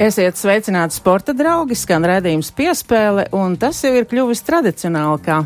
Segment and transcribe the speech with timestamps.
[0.00, 5.42] Esiet sveicināti sporta draugi, skan redzījums piespēle, un tas jau ir kļuvis tradicionāli, kā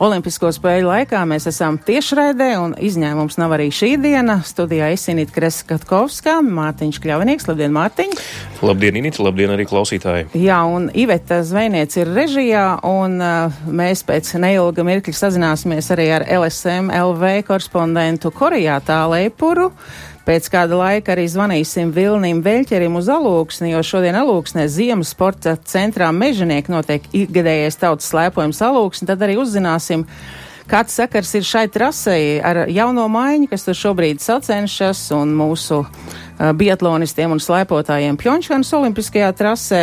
[0.00, 4.38] Olimpisko spēļu laikā mēs esam tiešraidē, un izņēmums nav arī šī diena.
[4.48, 8.16] Studijā Isinīt Kreskatkovskā, Mārtiņš Kļavinieks, labdien, Mārtiņ!
[8.64, 10.30] Labdien, Inīt, labdien arī klausītāji!
[10.40, 16.30] Jā, un Iveta Zvejniec ir režijā, un uh, mēs pēc neilga mirkļa sazināsimies arī ar
[16.40, 19.74] LSM LV korespondentu Korejā Tāleipuru.
[20.28, 26.10] Pēc kāda laika arī zvanīsim Vilnim Veļķerim uz Alūksni, jo šodien Alūksnē Ziemas sporta centrā
[26.12, 30.04] Mežanieki notiek ikgadējais tautas slēpojums Alūksni, tad arī uzzināsim,
[30.68, 36.52] kāds sakars ir šai trasei ar jauno maiņu, kas tur šobrīd sacenšas un mūsu uh,
[36.60, 39.82] biatlonistiem un slēpotājiem Pjončānas olimpiskajā trasē.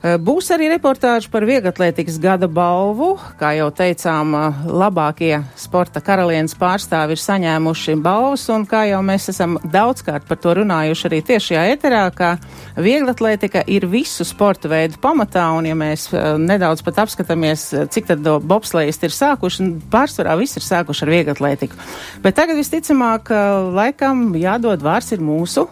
[0.00, 3.18] Eh, būs arī reportāži par vieglatlētikas gada balvu.
[3.36, 9.28] Kā jau teicām, eh, labākie sporta karalienes pārstāvi ir saņēmuši balvas, un kā jau mēs
[9.28, 12.38] esam daudzkārt par to runājuši arī tiešajā eterā, ka
[12.78, 18.20] vieglatlētika ir visu sporta veidu pamatā, un ja mēs eh, nedaudz pat apskatāmies, cik tad
[18.22, 21.76] bobslējisti ir sākuši, pārsvarā viss ir sākuši ar vieglatlētiku.
[22.22, 23.28] Bet tagad visticamāk,
[23.74, 25.68] laikam jādod vārds ir mūsu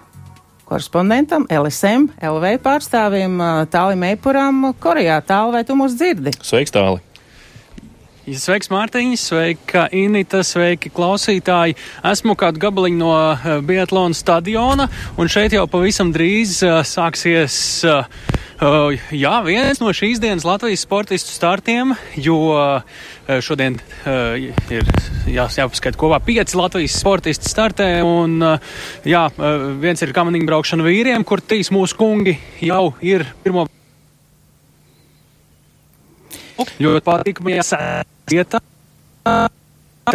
[0.69, 3.41] korespondentam, LSM, LV pārstāvim
[3.72, 5.20] Tālim Eipuram Korejā.
[5.27, 6.36] Tāli, vai tu mūs dzirdi?
[6.44, 7.02] Sveiks, Tāli!
[8.28, 11.78] Sveiks, Mārtiņš, sveika Inita, sveiki klausītāji.
[12.10, 17.56] Esmu kādu gabaliņu no Biatlona stadiona, un šeit jau pavisam drīz uh, sāksies
[17.88, 18.05] uh,
[18.58, 22.97] Uh, jā, viens no šīs dienas Latvijas sportistu startiem, jo uh,
[23.45, 24.37] šodien uh,
[24.73, 24.89] ir
[25.29, 27.89] jā, jāpaskaita kopā pieci Latvijas sportisti startē.
[28.06, 28.78] Un, uh,
[29.09, 29.27] jā,
[29.83, 33.67] viens ir kamaniņu braukšana vīriem, kur trīs mūsu kungi jau ir pirmo.
[36.59, 37.84] Ļoti patīkamajā
[38.33, 38.59] vietā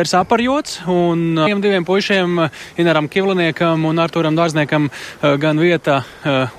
[0.01, 2.41] ir saparjots, un tiem diviem puišiem,
[2.81, 4.89] Inaram Kivliniekam un Arturam Dārzniekam,
[5.21, 6.01] gan vieta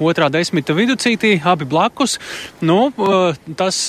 [0.03, 2.19] otrā desmita viducītī, abi blakus.
[2.65, 2.93] Nu,
[3.59, 3.85] tas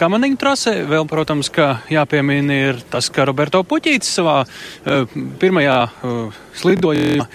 [0.00, 4.42] kamaniņu trasē, vēl, protams, ka jāpiemina ir tas, ka Roberto Puķītis savā
[5.42, 5.78] pirmajā
[6.60, 7.26] slidojumā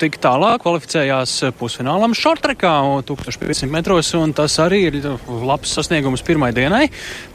[0.00, 2.72] tik tālāk kvalificējās pusfinālam šortrekā
[3.08, 4.98] 1500 metros, un tas arī ir
[5.28, 6.88] labs sasniegums pirmai dienai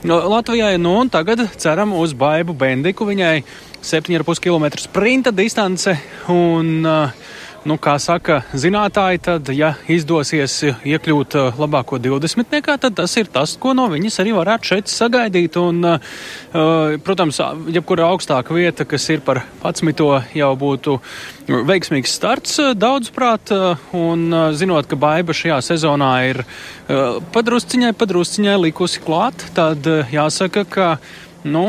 [0.06, 0.76] Latvijai.
[0.82, 3.08] Nu, un tagad ceram uz Baibu Bendiku.
[3.10, 3.40] Viņai
[3.86, 5.94] 7,5 km sprinta distance
[6.32, 7.35] un uh,
[7.66, 12.52] Nu, kā saka zinātāji, tad, ja izdosies iekļūt uh, labāko 20.
[12.54, 15.58] nekā, tad tas ir tas, ko no viņas arī varētu šeit sagaidīt.
[15.58, 17.42] Un, uh, protams,
[17.74, 20.06] jebkura augstāka vieta, kas ir par 11.
[20.38, 21.00] jau būtu
[21.50, 23.50] veiksmīgs starts daudzprāt,
[23.98, 26.42] un zinot, ka Baiba šajā sezonā ir
[27.34, 30.90] padrusciņai, padrusciņai likusi klāt, tad jāsaka, ka
[31.46, 31.66] nu,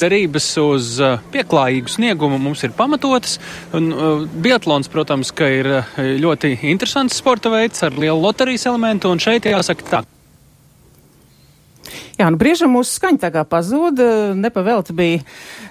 [0.00, 3.38] cerības uz uh, pieklājīgu sniegumu mums ir pamatotas.
[3.76, 5.70] Un, uh, biatlons, protams, ir
[6.22, 10.04] ļoti interesants sporta veids ar lielu loterijas elementu, un šeit jāsaka tā.
[12.18, 15.20] Jā, nu briežam mūsu skaņa tā kā pazuda, nepavēlti bija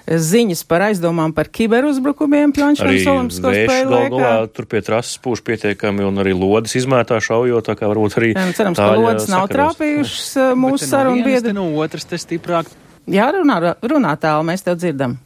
[0.08, 4.32] ziņas par aizdomām par kiberuzbrukumiem Pjončānas olimpisko spēļu laikā.
[4.56, 8.32] Tur pie trases pūš pietiekami un arī lodes izmētā šaujot, tā kā varbūt arī.
[8.32, 11.52] Jā, nu, cerams, ka lodes nav trāpījušas mūsu sarunu biedri.
[11.52, 12.72] No otras te stiprāk
[13.08, 15.16] Jā, runā, runā tālu, mēs tev dzirdam.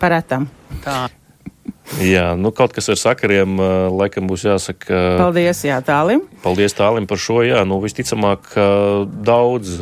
[0.00, 0.46] Paretam.
[0.84, 1.08] Tā.
[2.04, 3.58] Jā, nu kaut kas ar sakariem
[3.92, 4.98] laikam būs jāsaka.
[5.20, 6.22] Paldies, jā, tālim.
[6.44, 8.52] Paldies tālim par šo, jā, nu visticamāk
[9.24, 9.78] daudz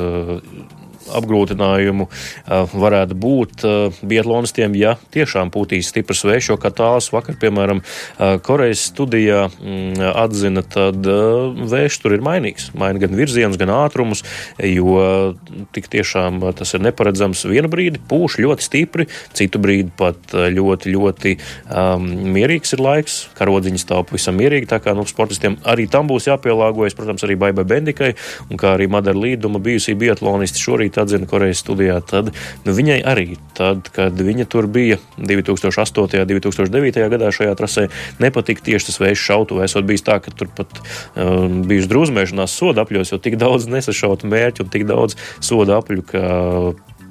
[1.18, 2.08] apgrūtinājumu
[2.46, 3.64] varētu būt
[4.06, 7.82] biatlonistiem, ja tiešām pūtīs stiprs vējš, jo kā tāls vakar, piemēram,
[8.46, 12.70] Korejas studijā mm, atzina, tad vējš tur ir mainīgs.
[12.78, 14.24] Maina gan virzienus, gan ātrumus,
[14.60, 15.36] jo
[15.76, 17.46] tik tiešām tas ir neparedzams.
[17.50, 23.18] Vienu brīdi pūš ļoti stipri, citu brīdi pat ļoti, ļoti um, mierīgs ir laiks.
[23.38, 27.66] Karodziņas stāv pavisam mierīgi, tā kā nu, sportistiem arī tam būs jāpielāgojas, protams, arī Baibai
[27.68, 28.12] Bendikai,
[28.50, 32.32] un kā arī Madara Līduma bijusī biatlonisti šorīt šeit atzina Korejas studijā, tad
[32.64, 36.22] nu, viņai arī, tad, kad viņa tur bija 2008.
[36.22, 37.08] un 2009.
[37.12, 37.88] gadā šajā trasē,
[38.22, 39.60] nepatika tieši tas vējš šautu.
[39.64, 40.80] Esot bijis tā, ka tur pat
[41.14, 46.06] um, bijuši drūzmēšanās soda apļos, jo tik daudz nesašautu mērķu un tik daudz soda apļu,
[46.06, 46.24] ka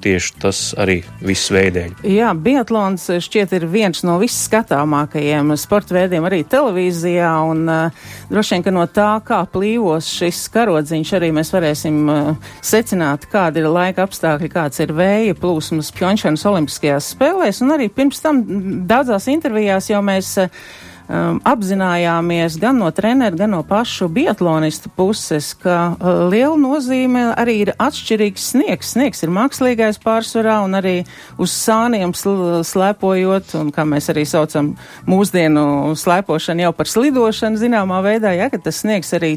[0.06, 1.98] tieši tas arī viss veidēļ.
[2.06, 8.66] Jā, biatlons šķiet ir viens no visskatāmākajiem sporta veidiem arī televīzijā, un uh, droši vien,
[8.66, 14.06] ka no tā, kā plīvos šis karodziņš, arī mēs varēsim uh, secināt, kāda ir laika
[14.06, 18.42] apstākļi, kāds ir vēja plūsmas Pjončanas olimpiskajās spēlēs, un arī pirms tam
[18.88, 20.66] daudzās intervijās jau mēs uh,
[21.08, 27.58] um, apzinājāmies gan no treneru, gan no pašu biatlonistu puses, ka uh, liela nozīme arī
[27.64, 28.92] ir atšķirīgs sniegs.
[28.96, 30.96] Sniegs ir mākslīgais pārsvarā un arī
[31.42, 34.74] uz sāniem sl slēpojot, un kā mēs arī saucam
[35.08, 39.36] mūsdienu slēpošanu jau par slidošanu zināmā veidā, ja, ka tas sniegs arī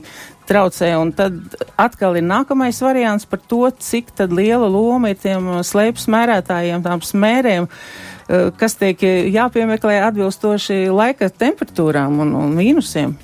[0.49, 6.09] traucē, un tad atkal ir nākamais variants par to, cik liela loma ir tiem slēpes
[6.09, 7.69] mērētājiem, tām smērēm.
[7.69, 9.01] Uh, kas tiek
[9.33, 13.15] jāpiemeklē atbilstoši laika temperatūrām un, un mīnusiem.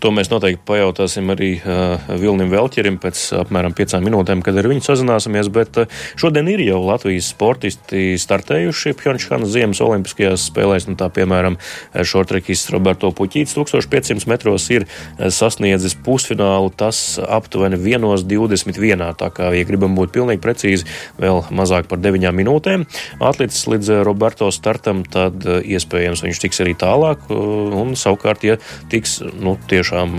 [0.00, 4.84] To mēs noteikti pajautāsim arī uh, Vilnim Velķerim pēc apmēram piecām minūtēm, kad ar viņu
[4.86, 5.50] sazināsimies.
[5.54, 10.88] Bet uh, šodien ir jau Latvijas sportisti startējuši Pjončānas Ziemas Olimpiskajās spēlēs.
[10.90, 11.58] Nu, tā, piemēram,
[11.94, 14.86] šortrekists Roberto Puķīts 1500 metros ir
[15.18, 16.72] sasniedzis pusfinālu.
[16.80, 19.06] Tas aptuveni 1.21.
[19.20, 20.88] Tā kā, ja gribam būt pilnīgi precīzi,
[21.20, 22.86] vēl mazāk par 9 minūtēm.
[23.20, 27.22] Atlicis līdz Roberto startam, tad eh, iespējams viņš tiks arī tālāk.
[27.28, 28.58] Eh, un savukārt, ja
[28.92, 30.16] tiks nu, tiešām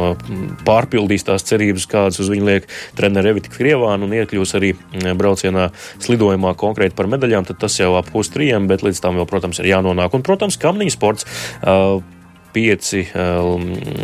[0.68, 4.74] pārpildīs tās cerības, kādas uz viņu liek treneris Evita Krievāna un iekļūs arī
[5.18, 5.70] braucienā
[6.04, 9.72] slidojumā konkrēti par medaļām, tad tas jau ap pustrījiem, bet līdz tam vēl, protams, ir
[9.74, 10.16] jānonāk.
[10.18, 11.30] Un, protams, kamniņu sports.
[11.62, 12.02] Uh,
[12.52, 13.06] pieci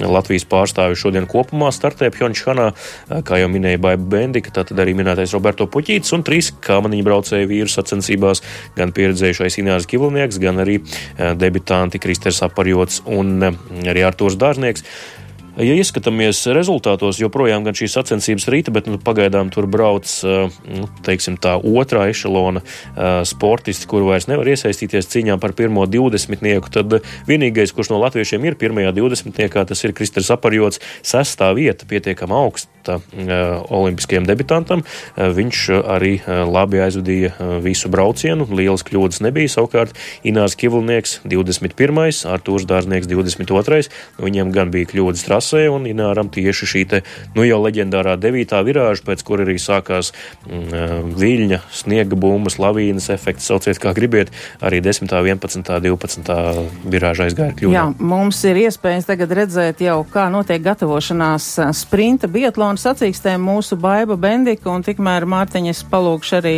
[0.07, 5.34] Latvijas pārstāvi šodien kopumā startē Pjončhanā, uh, kā jau minēja Baiba Bendika, tātad arī minētais
[5.36, 8.44] Roberto Puķītis un trīs kamaniņu braucēju vīru sacensībās,
[8.80, 10.80] gan pieredzējušais Inārs Kivlnieks, gan arī
[11.36, 14.88] debitanti Kristers Aparjots un arī Artūrs Dārznieks.
[15.57, 21.39] Ja ieskatāmies rezultātos, joprojām gan šīs sacensības rīta, bet nu, pagaidām tur brauc nu, teiksim,
[21.42, 22.62] tā otrā ešalona
[23.25, 26.69] sportisti, kur vairs nevar iesaistīties cīņā par pirmo 20.
[26.77, 27.00] Tad
[27.30, 29.44] vienīgais, kurš no latviešiem ir pirmajā 20.
[29.74, 32.38] tas ir Kristers Aparjots, sestā vieta pietiekama
[32.88, 33.00] augsta
[33.69, 34.84] olimpiskajam debitantam.
[35.18, 36.18] Viņš arī
[36.48, 39.51] labi aizvadīja visu braucienu, lielas kļūdas nebija.
[39.57, 39.95] Savukārt
[40.28, 42.28] Inārs Kivlnieks 21.
[42.28, 43.89] Artūrs Dārznieks 22.
[44.22, 47.01] Viņiem gan bija kļūdas trasē un Ināram tieši šī te,
[47.36, 50.13] nu jau leģendārā devītā virāža, pēc kur arī sākās
[50.48, 54.31] mm, viļņa, sniega bumbas, lavīnas efekts, sauciet kā gribiet,
[54.62, 56.38] arī 10., 11., 12.
[56.88, 57.75] virāža aizgāja kļūda.
[57.75, 64.15] Jā, mums ir iespējas tagad redzēt jau, kā notiek gatavošanās sprinta biatlona sacīkstēm mūsu Baiba
[64.19, 66.56] Bendika, un tikmēr Mārtiņas palūkšu arī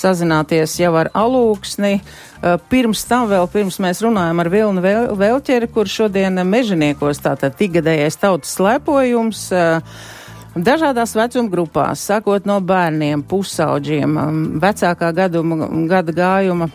[0.00, 1.94] sazināties jau ar alūksni.
[1.98, 4.82] Eh, pirms tam, vēl pirms mēs runājam ar Vilnu
[5.16, 9.46] Velķeri, kur šodien mežoniekos tātad tigadējais tautas slēpojums.
[9.52, 10.00] Eh,
[10.54, 16.70] dažādās vecuma grupās, sākot no bērniem, pusauģiem, mm, vecākā gaduma, gada gājuma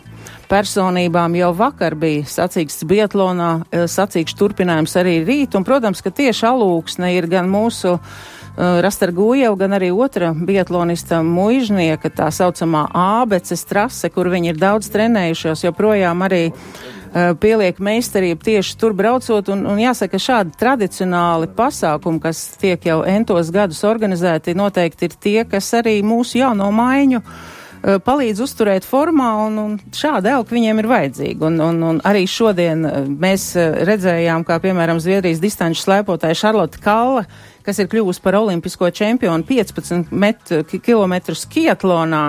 [0.50, 6.46] personībām jau vakar bija sacīksts Bietlonā, eh, sacīksts turpinājums arī rīt, un, protams, ka tieši
[6.50, 13.62] alūksne ir gan mūsu Uh, Rastar Gujeva, gan arī otra biatlonista muižnieka, tā saucamā ābeces
[13.64, 19.64] trase, kur viņi ir daudz trenējušies, joprojām arī uh, pieliek meistarību tieši tur braucot, un,
[19.70, 25.72] un jāsaka, šādi tradicionāli pasākumi, kas tiek jau entos gadus organizēti, noteikti ir tie, kas
[25.80, 31.48] arī mūsu jauno maiņu uh, palīdz uzturēt formā, un, un šāda elka viņiem ir vajadzīga.
[31.48, 32.84] Un, un, un arī šodien
[33.24, 33.54] mēs
[33.88, 37.24] redzējām, kā piemēram Zviedrijas distanču slēpotāja Šarlota Kalla
[37.66, 42.24] kas ir kļuvusi par olimpisko čempionu 15 metru, km skiatlonā.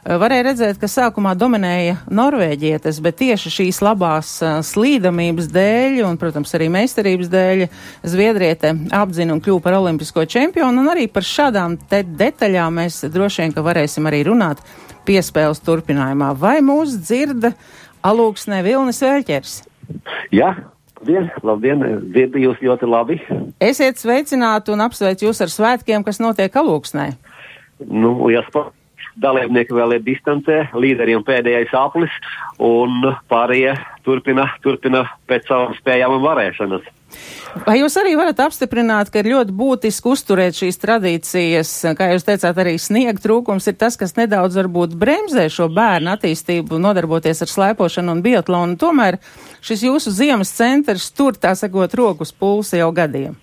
[0.00, 6.16] Eh, varēja redzēt, ka sākumā dominēja norvēģietes, bet tieši šīs labās uh, slīdamības dēļ un,
[6.20, 7.66] protams, arī meistarības dēļ
[8.08, 13.52] Zviedriete apdzina un kļūpa par olimpisko čempionu, un arī par šādām detaļām mēs droši vien,
[13.52, 14.64] ka varēsim arī runāt
[15.04, 16.32] piespēles turpinājumā.
[16.38, 17.52] Vai mūs dzirda
[18.06, 19.56] alūksnē Vilnis Vēļķers?
[20.32, 20.54] Jā,
[21.00, 23.14] Labdien, labdien, dzirdu jūs ļoti labi.
[23.64, 27.06] Esiet sveicināti un apsveicu jūs ar svētkiem, kas notiek alūksnē.
[27.88, 28.66] Nu, jāspa,
[29.24, 32.12] dalībnieki vēl ir distancē, līderiem pēdējais aplis
[32.60, 33.72] un pārējie
[34.04, 36.84] turpina, turpina pēc savām spējām un varēšanas.
[37.66, 42.62] Vai jūs arī varat apstiprināt, ka ir ļoti būtiski uzturēt šīs tradīcijas, kā jūs teicāt,
[42.62, 48.16] arī sniega trūkums ir tas, kas nedaudz varbūt bremzē šo bērnu attīstību, nodarboties ar slēpošanu
[48.16, 48.78] un biatlonu.
[48.80, 49.20] Tomēr
[49.66, 53.38] šis jūsu ziemas centrs tur, tā sakot, rokas pulsi jau gadiem.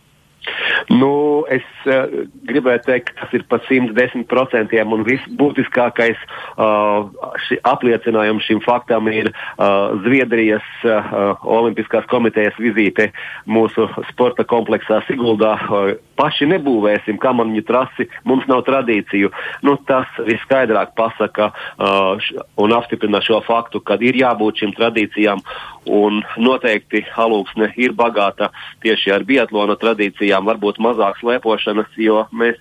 [0.92, 2.06] Nu, es uh,
[2.48, 7.08] gribēju teikt, ka tas ir pa 110% un visbūtiskākais uh,
[7.48, 13.12] ši, apliecinājums šim faktam ir uh, Zviedrijas uh, Olimpiskās komitejas vizīte
[13.46, 15.56] mūsu sporta kompleksā Siguldā.
[15.68, 19.32] Uh, paši nebūvēsim kamaniņu trasi, mums nav tradīciju.
[19.66, 25.44] Nu, tas viskaidrāk pasaka uh, un apstiprina šo faktu, ka ir jābūt šīm tradīcijām
[25.88, 28.52] un noteikti halūksne ir bagāta
[28.84, 32.60] tieši ar biatlona tradīcijām, varbūt mazāk slēpošanas, jo mēs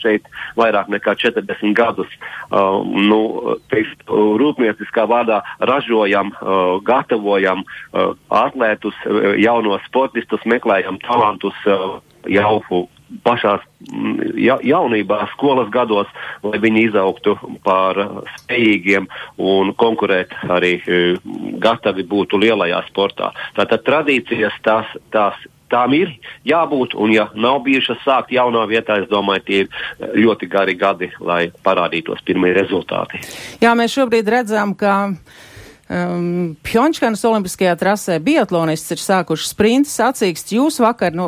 [0.00, 0.26] šeit
[0.58, 2.10] vairāk nekā 40 gadus.
[2.50, 11.56] Uh, nu, teiks, rūpnieciskā vārdā ražojam, uh, gatavojam uh, atlētus, uh, jaunos sportistus, meklējam talantus
[11.66, 12.86] uh, jau
[13.24, 16.10] pašās mm, ja, jaunībā, skolas gados,
[16.46, 17.98] lai viņi izaugtu par
[18.36, 19.08] spējīgiem
[19.42, 20.76] un konkurēt arī
[21.62, 23.32] gatavi būtu lielajā sportā.
[23.58, 26.12] Tātad tradīcijas tās, tās tām ir
[26.48, 31.10] jābūt, un ja nav bijušas sākt jaunā vietā, es domāju, tie ir ļoti gari gadi,
[31.20, 33.22] lai parādītos pirmie rezultāti.
[33.62, 35.14] Jā, mēs šobrīd redzam, ka
[35.90, 40.52] Um, Pjončkanas olimpiskajā trasē biatlonists ir sākuši sprintu sacīkst.
[40.54, 41.24] Jūs vakar nu,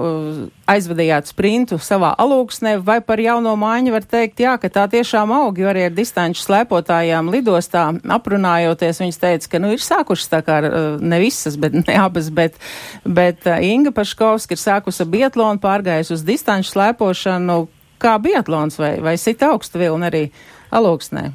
[0.71, 5.59] aizvadījāt sprintu savā alūksnē, vai par jauno mājiņu var teikt, jā, ka tā tiešām aug,
[5.59, 10.61] jo arī ar distanču slēpotājām lidostā aprunājoties, viņas teica, ka nu ir sākušas tā kā
[10.62, 12.61] uh, ne visas, bet ne abas, bet,
[13.02, 17.59] bet uh, Inga Paškovska ir sākusi biatlonu, pārgājusi uz distanču slēpošanu
[17.99, 20.23] kā biatlons vai, vai sit augstu vilni arī
[20.71, 21.26] alūksnē.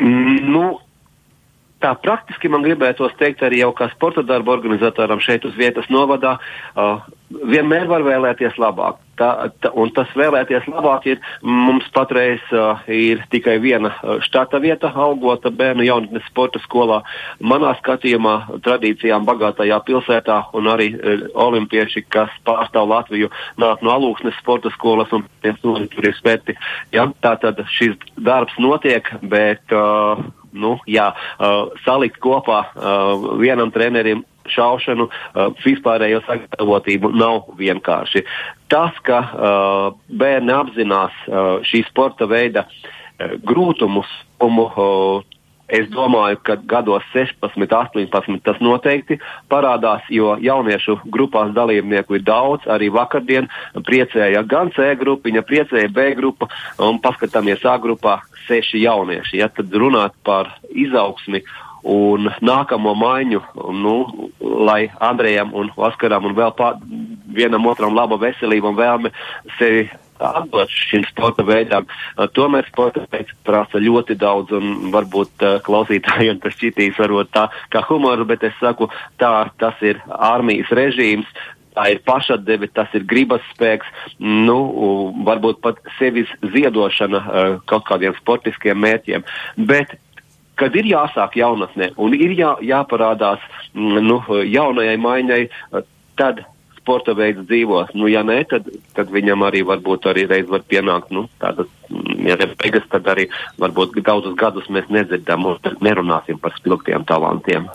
[0.00, 0.64] Nu,
[1.84, 6.38] tā praktiski man gribētos teikt arī jau kā sporta darba organizatoram šeit uz vietas novadā,
[6.40, 7.02] uh,
[7.44, 9.00] vienmēr var vēlēties labāk.
[9.14, 9.28] Tā,
[9.62, 13.92] tā, un tas vēlēties labāk ir mums patreiz uh, ir tikai viena
[14.24, 17.02] štata vieta algota bērnu jaunatnes sporta skolā.
[17.38, 24.40] Manā skatījumā tradīcijām bagātajā pilsētā un arī uh, olimpieši, kas pārstāv Latviju, nāk no alūksnes
[24.40, 26.56] sporta skolas un tur ir spēti.
[26.96, 27.06] Ja?
[27.22, 30.24] Tā tad šis darbs notiek, bet uh,
[30.54, 38.24] nu, jā, uh, salikt kopā uh, vienam trenerim šaušanu, uh, vispārējo sagatavotību nav vienkārši.
[38.72, 44.10] Tas, ka uh, bērni apzinās uh, šī sporta veida uh, grūtumus,
[44.44, 45.33] um, uh,
[45.68, 49.16] Es domāju, ka gados 16, 18 tas noteikti
[49.48, 52.68] parādās, jo jauniešu grupās dalībnieku ir daudz.
[52.68, 58.18] Arī vakardien priecēja gan C grupiņa, priecēja B grupa un paskatāmies A grupā
[58.48, 59.40] seši jaunieši.
[59.40, 61.40] Ja tad runāt par izaugsmi
[61.84, 63.40] un nākamo maiņu,
[63.76, 63.96] nu,
[64.40, 66.78] lai Andrejam un Vaskaram un vēl pār,
[67.36, 69.12] vienam otram laba veselība un vēlme
[69.58, 69.88] sevi
[70.40, 71.88] atdot šim sporta veidam.
[72.36, 78.26] Tomēr sporta veids prasa ļoti daudz, un varbūt klausītājiem tas šķitīs varbūt tā kā humoru,
[78.28, 78.90] bet es saku,
[79.20, 81.28] tā tas ir armijas režīms,
[81.74, 83.90] tā ir pašatdeve, tas ir gribas spēks,
[84.22, 84.58] nu,
[85.26, 87.24] varbūt pat sevis ziedošana
[87.70, 89.26] kaut kādiem sportiskiem mērķiem.
[89.70, 89.96] Bet
[90.60, 93.42] kad ir jāsāk jaunatnē un ir jā, jāparādās
[93.74, 95.42] nu, jaunajai maiņai,
[96.18, 96.44] tad
[96.84, 97.80] sporta veids dzīvo.
[97.96, 102.20] Nu, ja nē, tad, tad viņam arī varbūt arī reiz var pienākt nu, tādas, mm,
[102.28, 103.26] ja beigas, tad arī
[103.60, 107.70] varbūt daudzus gadus mēs nedzirdam un nerunāsim par spilgtiem talantiem.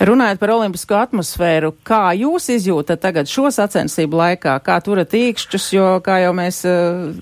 [0.00, 5.88] Runājot par olimpisko atmosfēru, kā jūs izjūtat tagad šo sacensību laikā, kā turat īkšķus, jo,
[6.04, 7.12] kā jau mēs uh,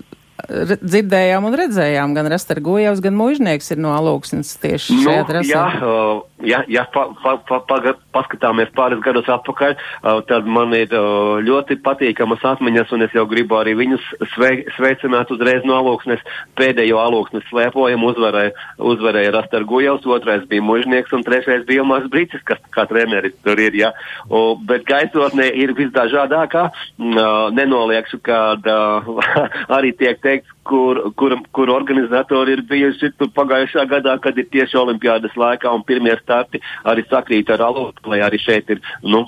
[0.47, 5.51] dzirdējām un redzējām, gan Rastargojevs, gan Mužnieks ir no alūksnes tieši nu, šajā trasē.
[5.51, 7.79] Jā, uh, ja, ja pa, pa, pa, pa,
[8.15, 13.25] paskatāmies pāris gadus atpakaļ, uh, tad man ir uh, ļoti patīkamas atmiņas, un es jau
[13.29, 16.23] gribu arī viņus svei, sveicināt uzreiz no alūksnes.
[16.59, 18.55] Pēdējo alūksnes slēpojumu uzvarēja,
[18.93, 23.75] uzvarēja Rastargojevs, otrais bija Mužnieks, un trešais bija Ilmārs Brīcis, kas kā treneris tur ir,
[23.75, 23.91] jā.
[24.29, 29.31] O, bet gaisotnē ir visdažādākā, uh, nenoliekšu, uh,
[29.77, 35.37] arī tiek teikts, kur, kur, kur organizatori ir bijuši pagājušā gadā, kad ir tieši olimpiādas
[35.39, 39.23] laikā un pirmie starti arī sakrīt ar alotu, lai arī šeit ir nu,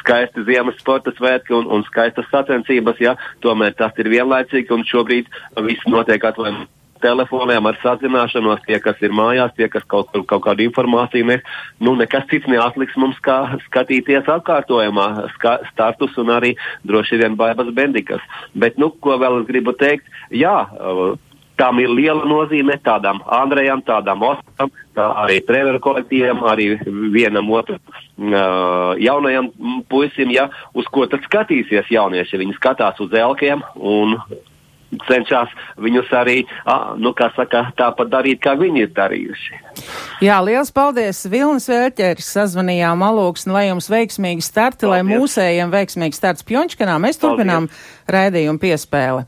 [0.00, 5.32] skaisti ziemas sporta svētki un, un skaistas sacensības, ja, tomēr tas ir vienlaicīgi un šobrīd
[5.68, 10.44] viss notiek atvainojumu telefoniem ar sazināšanos, tie, kas ir mājās, tie, kas kaut, kur, kaut
[10.46, 11.46] kādu informāciju nes.
[11.82, 16.54] Nu, nekas cits neatliks mums, kā skatīties atkārtojumā ska, startus un arī
[16.88, 18.22] droši vien baibas bendikas.
[18.54, 20.56] Bet, nu, ko vēl es gribu teikt, jā.
[21.60, 26.70] Tām ir liela nozīme tādām Andrejam, tādām Osaram, tā arī treneru kolektīvam, arī
[27.12, 29.50] vienam otram uh, jaunajam
[29.90, 32.40] puisim, ja, uz ko tad skatīsies jaunieši.
[32.40, 34.16] Viņi skatās uz elkiem un
[35.06, 39.60] cenšas viņus arī, a, nu, kā saka, tāpat darīt, kā viņi ir darījuši.
[40.26, 41.22] Jā, liels paldies!
[41.30, 45.06] Vilnis Vērķeris sazvanījām alūksni, lai jums veiksmīgi starti, paldies.
[45.06, 46.98] lai mūsējiem veiksmīgi starts Pjončkanā.
[47.02, 47.70] Mēs turpinām
[48.10, 49.26] raidījumu piespēli.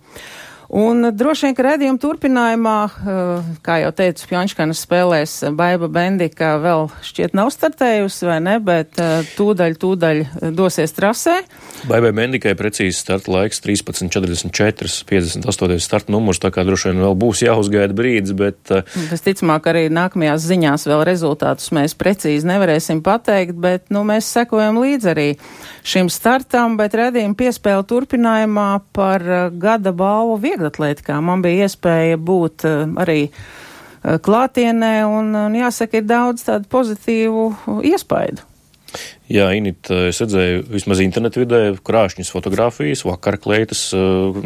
[0.73, 6.87] Un droši vien, ka redzījuma turpinājumā, eh, kā jau teicu, Pjončkanas spēlēs Baiba Bendika vēl
[7.05, 10.23] šķiet nav startējusi, vai ne, bet eh, tūdaļ, tūdaļ
[10.57, 11.43] dosies trasē.
[11.91, 15.77] Baibai Bendikai precīzi starta laiks 13.44, 58.
[15.85, 18.73] starta numurs, tā kā droši vien vēl būs jāuzgaida brīdis, bet.
[18.73, 24.81] Eh, Visticamāk, arī nākamajās ziņās vēl rezultātus mēs precīzi nevarēsim pateikt, bet, nu, mēs sekojam
[24.81, 25.29] līdz arī
[25.85, 31.19] šim startam, bet redzījuma piespēle turpinājumā par gada balvu viegli vieglatlētikā.
[31.23, 32.67] Man bija iespēja būt
[33.03, 33.27] arī
[34.03, 37.51] klātienē un, un jāsaka, ir daudz tādu pozitīvu
[37.87, 38.49] iespaidu.
[39.33, 44.37] Jā, Init, es redzēju vismaz internetu vidē krāšņas fotogrāfijas, vakar kleitas, uh,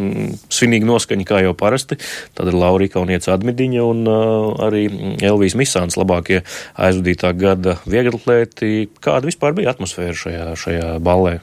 [0.54, 1.98] svinīgi noskaņa, kā jau parasti.
[2.38, 4.84] Tad ir Laurija Kauniec Admidiņa un uh, arī
[5.18, 6.44] Elvijas Misāns labākie
[6.78, 8.86] aizvadītā gada vieglatlēti.
[9.02, 11.40] Kāda vispār bija atmosfēra šajā, šajā ballē?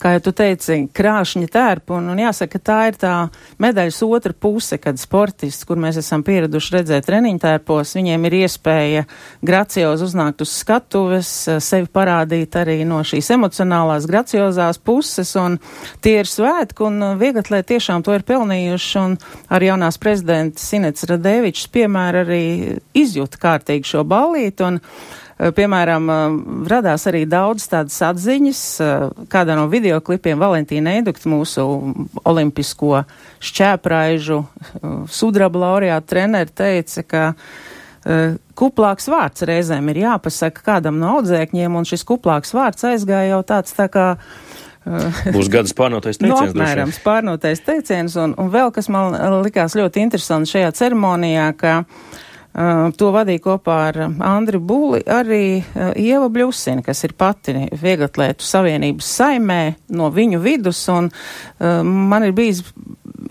[0.00, 3.12] Kā jau tu teici, krāšņa tērpa, un, un jāsaka, tā ir tā
[3.62, 9.04] medaļas otra puse, kad sportists, kur mēs esam pieraduši redzēt treniņu tērpos, viņiem ir iespēja
[9.46, 11.32] graciozi uznākt uz skatuves,
[11.64, 15.58] sevi parādīt arī no šīs emocionālās, graciozās puses, un
[16.04, 19.18] tie ir svētki, un vieglatlē tiešām to ir pelnījuši, un
[19.52, 22.42] ar jaunās prezidents Sinets Radēvičs piemēra arī
[22.96, 24.80] izjūta kārtīgi šo ballīti, un
[25.36, 26.36] piemēram, eh,
[26.70, 28.62] radās arī daudz tādas atziņas.
[28.80, 31.66] Eh, kādā no videoklipiem Valentīna Eidukta, mūsu
[32.24, 33.04] olimpisko
[33.40, 34.44] šķēpraižu
[35.08, 37.34] sudraba laureāta treneri, teica, ka
[38.54, 43.74] kuplāks vārds reizēm ir jāpasaka kādam no audzēkņiem, un šis kuplāks vārds aizgāja jau tāds
[43.74, 44.16] tā kā
[44.86, 46.54] Būs gads pārnotais nu, teiciens.
[46.54, 51.80] no, apmēram, pārnotais teiciens, un, un vēl, kas man likās ļoti interesanti šajā ceremonijā, ka
[51.82, 52.25] Uh,
[52.96, 55.60] to vadīja kopā ar Andri Būli arī
[56.00, 59.60] Ieva Bļusina, kas ir pati vieglatlētu savienības saimē
[59.96, 61.10] no viņu vidus, un
[61.60, 62.62] man ir bijis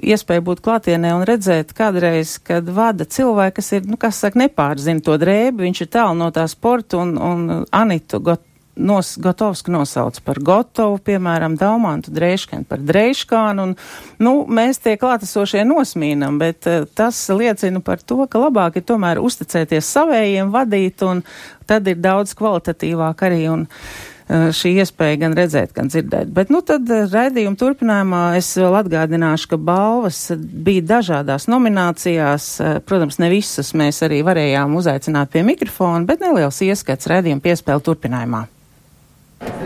[0.05, 5.03] iespēja būt klātienē un redzēt kādreiz, kad vada cilvēki, kas ir, nu, kas saka, nepārzina
[5.05, 8.43] to drēbi, viņš ir tālu no tā sporta, un, un Anitu got,
[8.75, 13.75] nos, Gotovsku nosauc par Gotovu, piemēram, Daumantu Dreiškanu par Dreiškānu, un,
[14.19, 19.21] nu, mēs tie klātesošie nosmīnam, bet uh, tas liecina par to, ka labāk ir tomēr
[19.23, 21.23] uzticēties savējiem, vadīt, un
[21.69, 26.33] tad ir daudz kvalitatīvāk arī, un uh, šī iespēja gan redzēt, gan dzirdēt.
[26.35, 32.49] Bet, nu, tad uh, raidījuma turpinājumā es vēl atgādināšu, ka balvas bija dažādās nominācijās.
[32.87, 38.43] Protams, ne visas mēs arī varējām uzaicināt pie mikrofona, bet neliels ieskats raidījuma piespēle turpinājumā.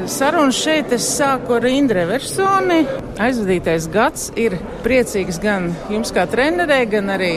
[0.09, 2.79] Sarunu šeit es sāku ar Indre Versoni.
[3.21, 7.33] Aizvadītais gads ir priecīgs gan jums kā trenerē, gan arī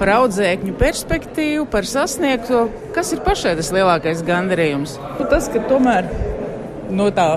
[0.00, 2.64] par audzēkņu perspektīvu, par sasniegto.
[2.96, 4.96] Kas ir pašai tas lielākais gandarījums?
[5.20, 6.08] Nu, tas, ka tomēr
[6.98, 7.28] no tā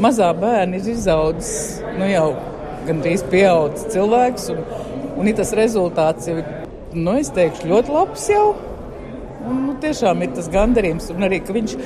[0.00, 2.30] mazā bērna ir izaudzis nu jau
[2.86, 4.62] gandrīz pieaudzis cilvēks, un,
[5.20, 6.38] un ir tas rezultāts jau,
[6.96, 8.46] nu, es teikšu, ļoti labs jau.
[9.42, 11.76] Un, nu, tiešām ir tas gandarījums, un arī, ka viņš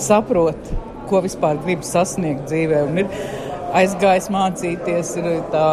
[0.00, 0.72] saprot,
[1.12, 2.84] ko vispār grib sasniegt dzīvē.
[2.88, 3.12] Un ir
[3.76, 5.66] aizgājis mācīties, ir tā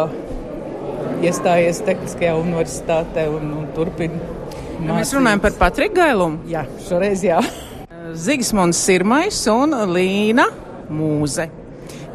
[1.24, 4.20] iestājies Tehniskajā universitātē un, un turpina.
[4.80, 6.44] Ja mēs runājam par Patriku Gailumu.
[6.48, 7.42] Jā, šoreiz jā.
[8.16, 10.48] Zigismunds Sirmais un Līna
[10.90, 11.50] Mūze.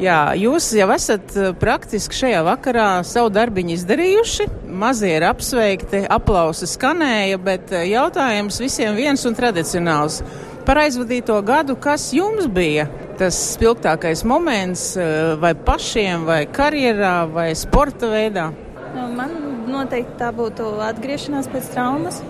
[0.01, 4.47] Jā, jūs jau esat eh, praktiski šajā vakarā savu darbiņu izdarījuši.
[4.75, 10.19] Mazie ir apsveikti, aplausi skanēja, bet eh, jautājums visiem viens un tradicionāls.
[10.67, 17.49] Par aizvadīto gadu, kas jums bija tas spilgtākais moments eh, vai pašiem, vai karjerā, vai
[17.57, 18.49] sporta veidā?
[18.95, 19.33] Nu, man
[19.69, 22.21] noteikti tā būtu atgriešanās pēc traumas.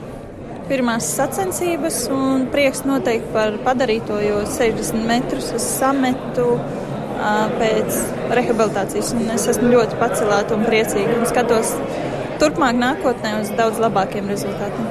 [0.65, 6.55] Pirmās sacensības un prieks noteikti par padarīto, jo 60 metrus es sametu
[7.59, 7.99] pēc
[8.33, 9.13] rehabilitācijas.
[9.35, 11.75] Es esmu ļoti pacelēta un priecīga un skatos
[12.41, 14.89] turpmāk nākotnē uz daudz labākiem rezultātiem.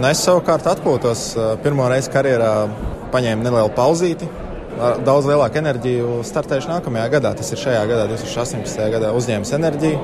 [0.00, 1.28] Nu, es savukārt atpūtos.
[1.62, 2.54] Pirmo reizi karjerā
[3.14, 4.28] paņēmu nelielu pauzīti.
[4.80, 7.34] Ar daudz lielāku enerģiju startēšu nākamajā gadā.
[7.36, 8.88] Tas ir šajā gadā, 2018.
[8.96, 10.00] gadā, uzņēmis enerģiju.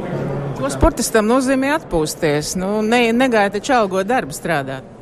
[0.59, 2.57] Ko sportistam nozīmē atpūsties?
[2.61, 4.98] Nu, ne, negaidīt taču algo darbu strādāt.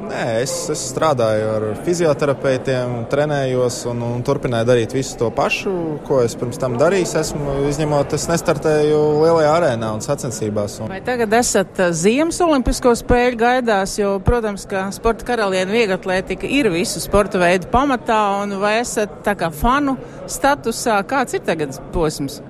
[0.00, 5.72] Nē, es, es strādāju ar fizioterapeitiem, trenējos un, un turpināju darīt visu to pašu,
[6.06, 7.08] ko es pirms tam darīju.
[7.20, 10.78] Esmu izņemot, es nestartēju lielajā arēnā un sacensībās.
[10.80, 10.92] Un...
[10.94, 16.70] Vai tagad esat uh, Ziemas Olimpisko spēļu gaidās, jo, protams, ka sporta karaliene vieglatlētika ir
[16.74, 19.98] visu sporta veidu pamatā, un vai esat tā kā fanu
[20.30, 21.00] statusā?
[21.10, 22.40] Kāds ir tagad posms?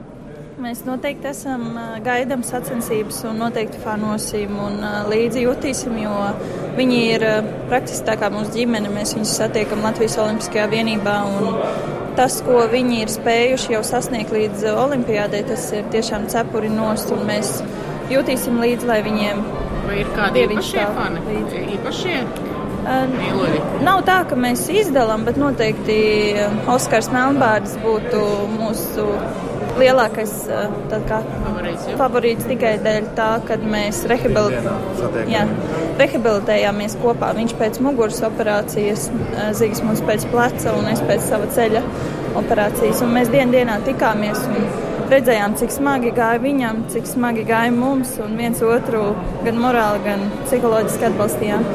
[0.60, 1.62] Mēs noteikti esam
[2.04, 6.16] gaidām sacensības un noteikti fanosim un līdzi jutīsim, jo
[6.76, 7.24] viņi ir
[7.70, 8.90] praktiski tā kā mūsu ģimene.
[8.92, 11.16] Mēs viņus satiekam Latvijas Olimpiskajā vienībā.
[12.18, 17.24] Tas, ko viņi ir spējuši jau sasniegt līdz olimpiādē, tas ir tiešām cepuri nost, un
[17.30, 17.62] mēs
[18.12, 19.44] jutīsim līdzi, lai viņiem
[19.90, 21.22] Vai ir kādi īpašie fani?
[21.78, 22.18] Īpašie?
[23.10, 23.62] Mīluļi.
[23.86, 25.96] Nav tā, ka mēs izdalām, bet noteikti
[26.70, 28.20] Oskars Melnbārds būtu
[28.58, 29.08] mūsu
[29.78, 30.32] lielākais
[31.08, 35.52] kā, favorīts, favorīts tikai dēļ tā, ka mēs rehabilitējāmies
[36.00, 37.32] rehabilitējāmies kopā.
[37.36, 39.08] Viņš pēc muguras operācijas,
[39.58, 41.84] Zīgas mums pēc pleca un es pēc sava ceļa
[42.38, 43.02] operācijas.
[43.04, 44.70] Un mēs dien dienā tikāmies un
[45.10, 49.10] redzējām, cik smagi gāja viņam, cik smagi gāja mums, un viens otru
[49.44, 51.66] gan morāli, gan psiholoģiski atbalstījām.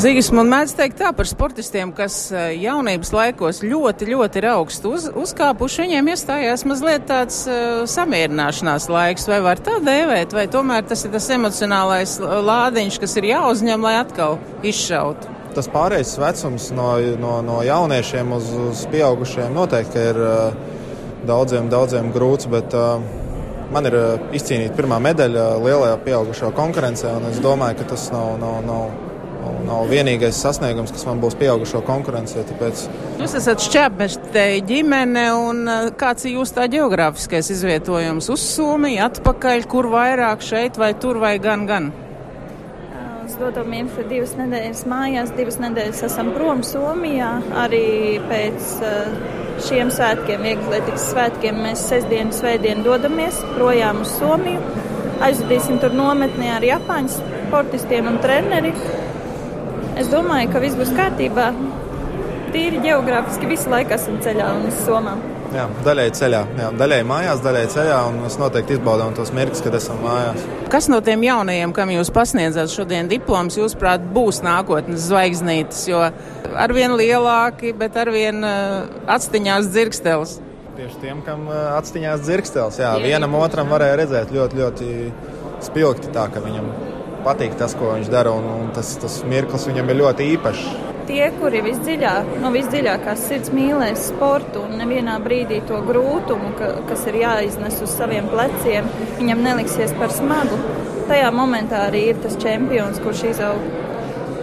[0.00, 4.94] Zīgas man mēdz teikt tā par sportistiem, kas eh, jaunības laikos ļoti, ļoti ir augstu
[4.94, 5.82] uz, uzkāpuši.
[5.86, 11.14] Viņiem iestājās mazliet tāds uh, samierināšanās laiks, vai var tā dēvēt, vai tomēr tas ir
[11.14, 15.39] tas emocionālais lādiņš, kas ir jāuzņem, lai atkal izšautu.
[15.56, 20.54] Tas pārējais vecums no, no, no jauniešiem uz, uz pieaugušiem noteikti ir uh,
[21.26, 23.02] daudziem, daudziem grūts, bet uh,
[23.74, 28.36] man ir uh, izcīnīta pirmā medaļa lielajā pieaugušo konkurencē, un es domāju, ka tas nav,
[28.42, 28.90] nav, nav
[29.66, 32.44] nav vienīgais sasniegums, kas man būs pieaugušo konkurencē.
[32.48, 32.84] Tāpēc...
[33.20, 35.62] Jūs esat šķēpmeštēji ģimene, un
[36.00, 38.30] kāds ir jūsu tā geogrāfiskais izvietojums?
[38.32, 41.90] Uz Somiju, atpakaļ, kur vairāk šeit vai tur vai gan gan?
[43.40, 47.30] Mirkli divas nedēļas mājās, divas nedēļas esam prom Somijā.
[47.56, 49.14] Arī pēc uh,
[49.64, 54.60] šiem svētkiem, vieglietīgas svētkiem, mēs sestdienu, svētdienu dodamies projām uz Somiju.
[55.24, 58.74] Aizvedīsim tur nometnē ar Japāņu sportistiem un treneri.
[59.96, 61.50] Es domāju, ka viss būs kārtībā.
[62.52, 65.29] Tīri geogrāfiski visu laiku esam ceļā un uz Somām.
[65.50, 69.74] Jā, daļai ceļā, jā, daļai mājās, daļai ceļā, un mēs noteikti izbaudām tos mirkļus, kad
[69.74, 70.44] esam mājās.
[70.70, 76.04] Kas no tiem jaunajiem, kam jūs pasniedzat šodien diploms, jūsuprāt, būs nākotnes zvaigznītes, jo
[76.54, 80.36] arvien lielāki, bet arvien uh, atstiņās dzirkstels?
[80.78, 84.92] Tieši tiem, kam uh, atstiņās dzirkstels, jā, jā vienam otram varēja redzēt ļoti, ļoti
[85.66, 86.70] spilgti tā, ka viņam
[87.26, 90.89] patīk tas, ko viņš dara, un, un tas, tas mirklis viņam ir ļoti īpašs.
[91.08, 97.06] Tie, kuri visdziļāk, no visdziļākās sirds mīlēs sportu un nevienā brīdī to grūtumu, ka, kas
[97.10, 100.58] ir jāiznes uz saviem pleciem, viņam neliksies par smagu.
[101.10, 103.64] Tajā momentā arī ir tas čempions, kurš izaug.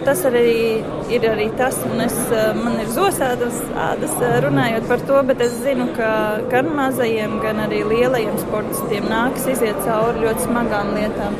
[0.04, 0.80] Tas arī
[1.12, 2.16] ir arī tas, un es,
[2.56, 6.10] man ir zosādas ādas runājot par to, bet es zinu, ka
[6.52, 11.36] gan mazajiem, gan arī lielajiem sportistiem nāks iziet cauri ļoti smagām lietām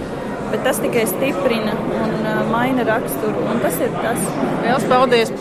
[0.52, 3.44] bet tas tikai stiprina un uh, maina raksturu.
[3.52, 4.26] Un tas ir tas.
[4.64, 5.32] Liels paldies!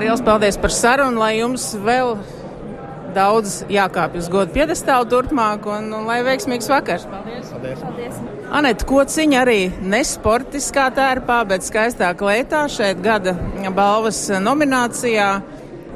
[0.00, 2.16] Liels paldies par sarunu, lai jums vēl
[3.12, 7.04] daudz jākāpj uz godu piedestālu turpmāk un, un lai veiksmīgs vakars.
[7.10, 7.50] Paldies!
[7.52, 7.82] Paldies.
[7.84, 8.20] Paldies.
[8.52, 13.32] Aneta Kociņa arī nesportiskā tērpā, bet skaistā klētā šeit gada
[13.72, 15.28] balvas nominācijā.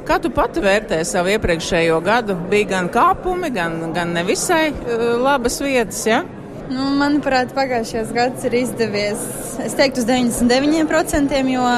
[0.06, 2.36] Kā tu pati vērtē savu iepriekšējo gadu?
[2.50, 6.22] Bija gan kāpumi, gan, gan nevisai uh, labas vietas, ja?
[6.66, 9.20] Nu, manuprāt, pagājušais gads ir izdevies.
[9.62, 11.68] Es teiktu, uz 99%, jo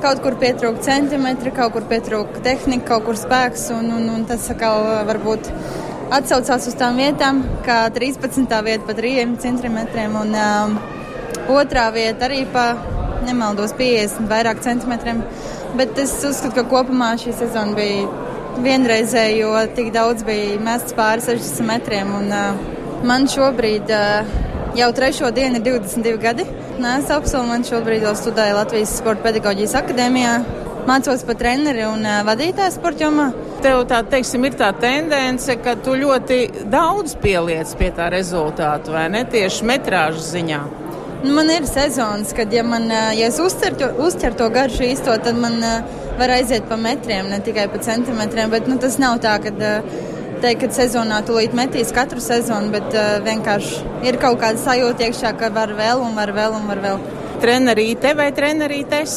[0.00, 3.66] kaut kur pietrūka centimetri, kaut kur pietrūka tehnika, kaut kur spēks.
[3.76, 5.52] Un, un, un tas atkal varbūt
[6.16, 8.48] atsaucās uz tām vietām, kā 13.
[8.64, 10.76] vieta pa 3 centimetriem, un um,
[11.52, 12.70] otrā vieta arī pa
[13.28, 15.20] nemaldos 50 vairāk centimetriem.
[15.76, 21.24] Bet es uzskatu, ka kopumā šī sezona bija vienreizēja, jo tik daudz bija mests pāri
[21.28, 22.16] 60 metriem.
[22.16, 23.90] Un, uh, Man šobrīd
[24.78, 26.44] jau trešo dienu ir 22 gadi.
[26.78, 30.34] Nē, es absolūti šobrīd vēl studēju Latvijas Sporta pedagoģijas akadēmijā.
[30.86, 33.26] Mācos par treneri un vadītāju sporta jomā.
[33.62, 36.38] Tev tā teiksim, ir tā tendence, ka tu ļoti
[36.70, 40.62] daudz pieliec pie tā rezultātu, vai ne tieši metrāžu ziņā.
[41.22, 45.14] Nu, man ir sezonas, kad, ja, man, ja es uztveru to, uztver to garšu īsto,
[45.22, 45.58] tad man
[46.18, 48.50] var aiziet pa metriem, ne tikai pa centimetriem.
[48.50, 49.54] Bet nu, tas nav tā, ka
[50.42, 55.32] teikt, ka sezonā tūlīt metīs katru sezonu, bet uh, vienkārši ir kaut kāda sajūta iekšā,
[55.38, 57.00] ka var vēl un var vēl un var vēl.
[57.42, 59.16] Trenerīte vai trenerītes?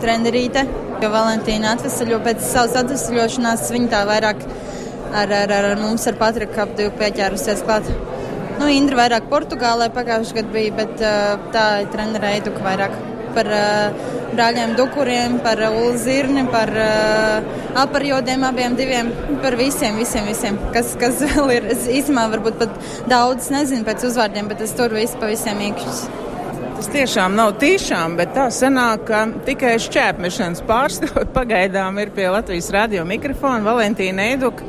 [0.00, 0.64] Trenerīte,
[1.02, 6.16] jo Valentīna atvesaļo pēc savas atvesaļošanās, viņa tā vairāk ar, ar, ar, ar mums ar
[6.20, 7.88] Patriku ap divu pieķērusies klāt.
[8.60, 12.96] Nu, Indra vairāk Portugālē pagājušajā gadā bija, bet uh, tā ir trenerē Eduka vairāk
[13.34, 19.10] par uh, brāļiem Dukuriem, par uh, Ulu Zirni, par uh, aparjodiem abiem diviem,
[19.42, 21.68] par visiem, visiem, visiem, kas, kas vēl ir.
[21.74, 22.74] Es īstenībā varbūt pat
[23.10, 26.02] daudz nezinu pēc uzvārdiem, bet es tur visu pa visiem iekšķus.
[26.80, 32.70] Tas tiešām nav tiešām, bet tā sanāk, ka tikai šķēpmešanas pārstāvot pagaidām ir pie Latvijas
[32.72, 34.64] radio mikrofona Valentīna Eiduka.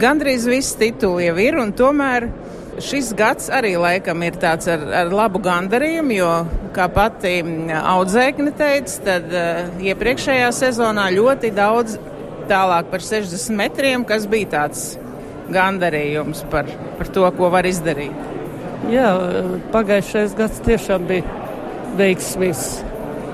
[0.00, 2.28] Gandrīz viss tituli jau ir, un tomēr
[2.84, 6.30] šis gads arī laikam ir tāds ar, ar labu gandarījumu, jo,
[6.76, 7.38] kā pati
[7.80, 11.98] audzēkne teica, tad uh, iepriekšējā sezonā ļoti daudz
[12.50, 14.84] tālāk par 60 metriem, kas bija tāds
[15.50, 18.28] gandarījums par, par to, ko var izdarīt.
[18.90, 19.10] Jā,
[19.74, 21.40] pagājušais gads tiešām bija
[21.98, 22.64] veiksmīgs.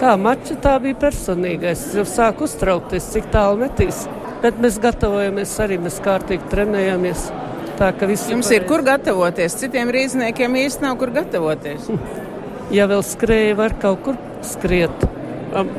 [0.00, 1.86] Kā mača tā bija personīgais.
[1.86, 4.02] Es jau sāku uztraukties, cik tālu metīs.
[4.42, 7.30] Bet mēs gatavojamies arī, mēs kārtīgi trenējamies.
[7.76, 11.90] Tā Jums ir kur gatavoties, citiem rīzniekiem īsti nav kur gatavoties.
[12.76, 15.04] ja vēl skrēja, var kaut kur skriet.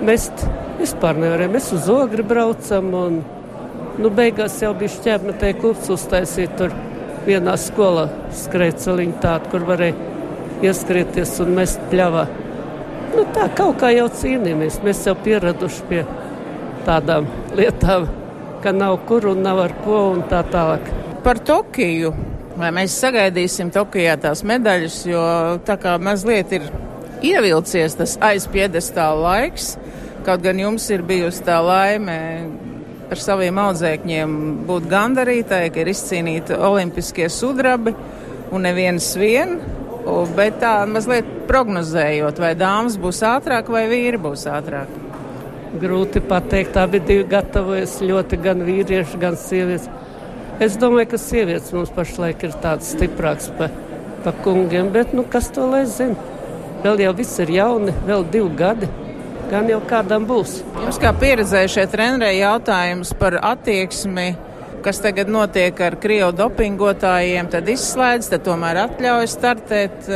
[0.06, 0.30] Mēs
[0.78, 1.56] vispār nevaram.
[1.58, 3.18] Mēs uz ogri braucam un
[3.98, 6.74] Nu, beigās jau bija šķērsmetē klubs uztaisīt tur
[7.26, 8.04] vienā skolā
[8.44, 12.28] skrejceliņu tādu, kur varēja ieskrieties un mest pļavā.
[13.16, 14.78] Nu, tā kaut kā jau cīnījāmies.
[14.86, 16.04] Mēs jau pieraduši pie
[16.86, 17.26] tādām
[17.58, 18.06] lietām,
[18.62, 20.94] ka nav kur un nav ar ko un tā tālāk.
[21.28, 22.14] Par Tokiju.
[22.56, 25.24] Vai mēs sagaidīsim Tokijā tās medaļas, jo
[25.68, 26.70] tā kā mazliet ir
[27.20, 29.74] ievilcies tas aizpiedestāla laiks,
[30.24, 32.16] kaut gan jums ir bijusi tā laime
[33.12, 34.38] ar saviem audzēkņiem
[34.72, 37.92] būt gandarītai, ka ir izcīnīti olimpiskie sudrabi
[38.48, 39.58] un neviens vien,
[40.40, 44.96] bet tā mazliet prognozējot, vai dāmas būs ātrāk vai vīri būs ātrāk.
[45.84, 49.92] Grūti pateikt, abi divi gatavojas ļoti gan vīrieši, gan sievietes.
[50.64, 53.74] Es domāju, ka sievietes mums pašlaik ir tāds stiprāks par
[54.24, 56.18] pa kungiem, bet nu, kas to lai zina?
[56.82, 58.90] Vēl jau viss ir jauni, vēl divi gadi.
[59.52, 60.58] Gan jau kādam būs.
[60.82, 64.32] Jums kā pieredzējušie trenerei jautājums par attieksmi
[64.86, 70.10] kas tagad notiek ar krievu dopingotājiem, tad izslēdz, tad tomēr atļauj startēt.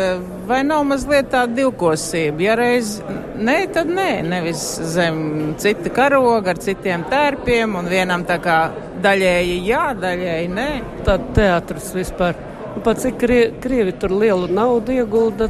[0.49, 2.45] Vai nav mazliet tāda divkosība?
[2.45, 2.97] Ja reiz
[3.41, 5.17] nē, tad nē, nevis zem
[5.61, 8.59] cita karoga ar citiem tērpiem un vienam tā kā
[9.03, 10.69] daļēji jā, daļēji nē.
[11.07, 12.37] Tad teātris vispār.
[12.85, 15.49] Pat cik krie, krievi tur lielu naudu iegulda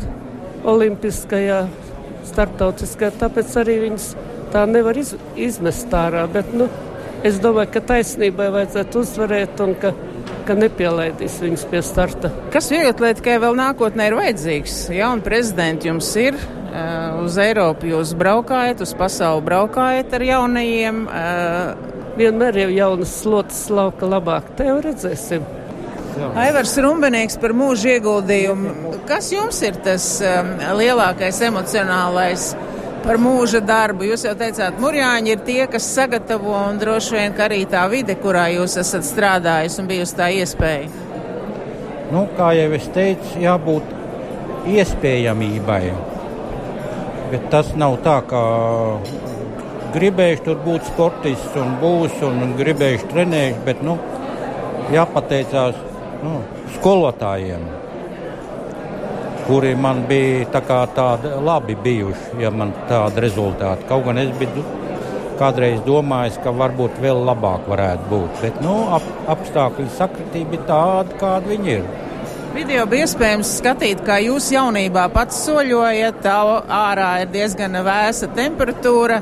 [0.67, 1.63] olimpiskajā,
[2.31, 4.07] starptautiskajā, tāpēc arī viņas
[4.53, 6.25] tā nevar iz, izmest ārā.
[6.31, 6.67] Bet, nu,
[7.27, 9.91] Es domāju, ka taisnībai vajadzētu uzvarēt un ka,
[10.47, 12.31] ka nepielaidīs viņus pie starta.
[12.53, 14.77] Kas vieglatlētikai vēl nākotnē ir vajadzīgs?
[14.95, 16.39] Jauni prezidenti jums ir.
[16.71, 21.01] Uh, uz Eiropu jūs braukājat, uz pasauli braukājat ar jaunajiem.
[21.05, 24.49] Uh, Vienmēr jau jaunas slotas lauka labāk.
[24.57, 25.45] Te jau redzēsim.
[26.41, 28.95] Aivars Rumbenīgs par mūža ieguldījumu.
[29.07, 32.49] Kas jums ir tas um, lielākais emocionālais?
[33.05, 34.05] Par mūža darbu.
[34.11, 38.47] Jūs jau teicāt, Mūrjāņi ir tie, kas sagatavo un droši vien arī tā vide, kurā
[38.53, 40.89] jūs esat strādājis un bijusi tā iespēja.
[42.11, 43.93] Nu, kā jau es teicu, jābūt
[44.71, 45.83] iespējamībai.
[47.31, 48.41] Bet tas nav tā, ka
[49.95, 53.95] gribējuši tur būt sportists un būs un, gribējuši trenējuši, bet nu,
[54.91, 55.79] jāpateicās
[56.25, 56.41] nu,
[56.75, 57.80] skolotājiem
[59.51, 60.61] kuri man bija tā
[60.95, 63.83] tādi labi bijuši, ja man tādi rezultāti.
[63.89, 64.63] Kaut gan es biju
[65.41, 68.37] kādreiz domājis, ka varbūt vēl labāk varētu būt.
[68.45, 71.89] Bet nu, ap, apstākļu sakritība ir tāda, kāda viņi ir.
[72.55, 76.37] Video bija iespējams skatīt, kā jūs jaunībā pats soļojat, tā
[76.77, 79.19] ārā ir diezgan vēsa temperatūra,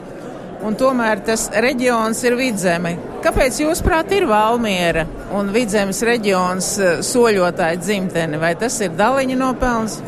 [0.66, 2.94] un tomēr tas reģions ir vidzeme.
[3.26, 8.38] Kāpēc jūs prāt ir Valmiera un vidzemes reģions eh, soļotāja dzimtene?
[8.42, 10.00] Vai tas ir Daliņa nopelns?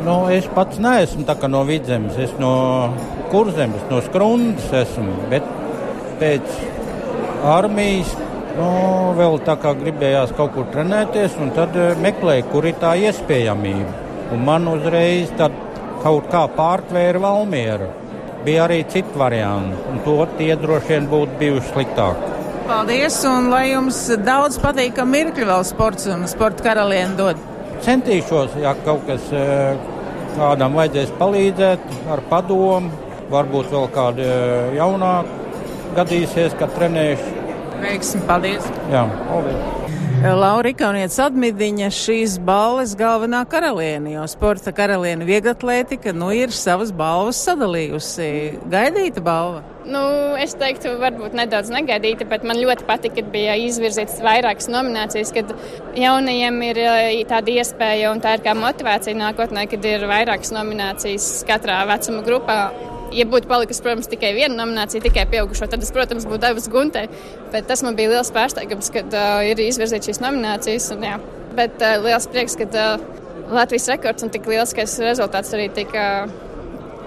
[0.00, 2.94] Nu, es pats neesmu no vidzemes, es no
[3.30, 5.28] kurzemes, no skrundas esmu.
[5.28, 5.44] Bet
[6.20, 6.54] pēc
[7.44, 8.14] armijas
[8.56, 8.70] nu,
[9.18, 13.92] vēl tā kā gribējās kaut kur trenēties, un tad eh, meklēju, kur ir tā iespējamība.
[14.34, 15.32] Un man uzreiz
[16.00, 17.90] kaut kā pārtvēra Valmiera.
[18.44, 22.36] Bija arī citi varianti, un to tie droši vien būtu bijuši sliktāki.
[22.70, 27.49] Paldies, un lai jums daudz patīkam mirkļi vēl sports un sporta karalieni dod
[27.86, 29.76] centīšos, ja kaut kas eh,
[30.36, 32.92] kādam vajadzēs palīdzēt ar padomu,
[33.32, 35.38] varbūt vēl kādu eh, jaunāku
[35.98, 37.36] gadīsies, kad trenēšu.
[37.80, 38.66] Veiksim, paldies!
[38.92, 39.79] Jā, paldies!
[40.20, 47.40] Laura Ikaunietes atmidiņa šīs balvas galvenā karaliene, jo sporta karaliene vieglatlētika nu ir savas balvas
[47.46, 48.26] sadalījusi.
[48.68, 49.62] Gaidīta balva?
[49.88, 50.02] Nu,
[50.36, 55.56] es teiktu, varbūt nedaudz negaidīta, bet man ļoti patika, ka bija izvirzītas vairākas nominācijas, kad
[55.96, 61.32] jaunajiem ir eh, tāda iespēja un tā ir kā motivācija nākotnē, kad ir vairākas nominācijas
[61.48, 62.60] katrā vecuma grupā.
[63.14, 67.06] Ja būtu palikusi, protams, tikai viena nominācija, tikai pieaugušo, tad es, protams, būtu devusi Guntai.
[67.50, 70.90] Bet tas man bija liels pārsteigums, kad uh, ir izvirzīts šīs nominācijas.
[70.94, 71.16] Un, jā.
[71.58, 73.08] bet uh, liels prieks, ka uh,
[73.50, 76.04] Latvijas rekords un tik lielskais rezultāts arī tika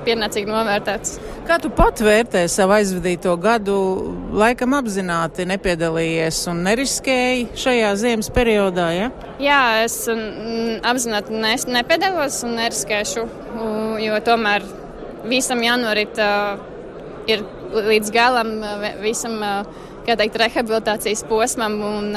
[0.03, 1.15] pienācīgi novērtēts.
[1.47, 3.77] Kā tu pat vērtē savu aizvadīto gadu?
[4.35, 9.09] Laikam apzināti nepiedalījies un neriskēji šajā ziemas periodā, ja?
[9.43, 13.27] Jā, es mm, apzināti ne, nepiedalos un neriskēšu,
[14.03, 14.67] jo tomēr
[15.29, 16.59] visam jānorit uh,
[17.29, 22.15] ir līdz galam, uh, visam, uh, teikt, rehabilitācijas posmam un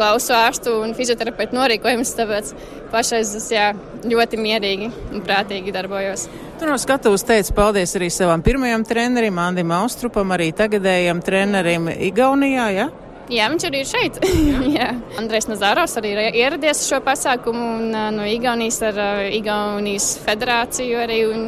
[0.00, 2.52] klausu ārstu un fizioterapeitu norīkojumus, tāpēc
[2.92, 3.70] pašais es jā,
[4.08, 6.26] ļoti mierīgi un prātīgi darbojos.
[6.60, 12.66] Tu no skatuves teici paldies arī savam pirmajam trenerim, Andim Austrupam, arī tagadējam trenerim Igaunijā,
[12.76, 12.88] ja?
[13.30, 14.16] Jā, viņš arī ir šeit.
[14.78, 14.88] Jā.
[15.20, 18.98] Andrēs Nazāros arī ir ieradies šo pasākumu un, no Igaunijas ar
[19.30, 21.20] Igaunijas federāciju arī.
[21.30, 21.44] Un,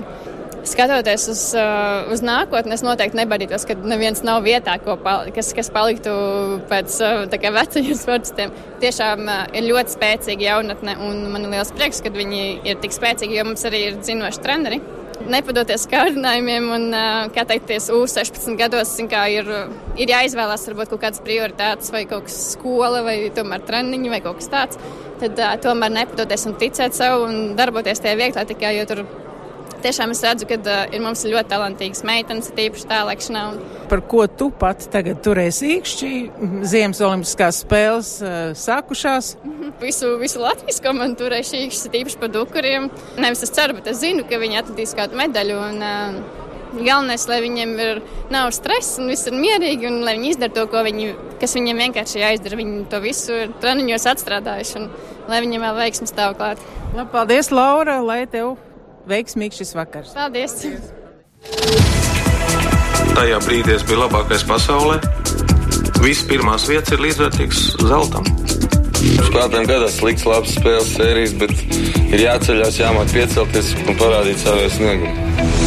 [0.68, 5.70] skatoties uz, uh, uz nākotni, es noteikti nebadītos, ka neviens nav vietā, pal kas, kas
[5.74, 6.12] paliktu
[6.70, 8.54] pēc uh, vecajiem sportistiem.
[8.82, 12.94] Tiešām uh, ir ļoti spēcīga jaunatne, un man ir liels prieks, ka viņi ir tik
[12.94, 14.82] spēcīgi, jo mums arī ir zinoši treneri.
[15.22, 16.86] Nepadoties kārdinājumiem, un,
[17.30, 19.46] kā teikties, U16 gados kā ir,
[19.94, 24.40] ir jāizvēlās varbūt kaut kādas prioritātes, vai kaut kas skola, vai tomēr treniņi, vai kaut
[24.40, 24.80] kas tāds.
[25.22, 29.04] Tad uh, tomēr nepadoties un ticēt sev un darboties tajā vieglā tikai, jo tur
[29.84, 33.44] tiešām es redzu, ka uh, ir mums ļoti talantīgas meitenes, tīpaši tālēkšanā.
[33.52, 33.60] Un...
[33.90, 36.12] Par ko tu pati tagad turēsi īkšķi?
[36.68, 39.34] Ziemas olimpiskās spēles uh, sākušās.
[39.42, 39.74] Mhm.
[39.82, 42.88] Visu, visu Latvijas komandu turēšu īkšķi, tīpaši par dukuriem.
[43.20, 45.58] Nevis es ceru, bet es zinu, ka viņi atradīs kādu medaļu.
[45.72, 46.40] Un, uh,
[46.72, 47.98] Galvenais, lai viņiem ir,
[48.32, 51.10] nav stress un viss ir mierīgi, un lai viņi izdara to, viņi,
[51.42, 52.56] kas viņiem vienkārši jāizdara.
[52.62, 54.88] Viņi to visu ir treniņos atstrādājuši, un
[55.28, 56.62] lai viņiem vēl veiksmi stāv klāt.
[56.96, 58.54] Labi, paldies, Laura, lai tev
[59.08, 60.12] veiksmīgs šis vakars.
[60.16, 60.58] Paldies!
[63.12, 65.00] Tajā brīdī es biju labākais pasaulē.
[66.02, 68.26] Visas pirmās vietas ir līdzvērtīgas zeltam.
[69.02, 71.54] Spēlētājiem gadās slikts, labs spēles sērijas, bet
[72.12, 75.61] ir jāceļās, jāmāk piecelties un parādīt savu sniegumu.